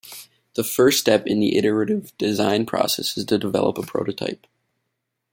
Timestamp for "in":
1.27-1.39